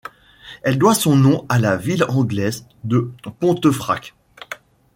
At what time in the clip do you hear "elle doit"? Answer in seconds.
0.63-0.95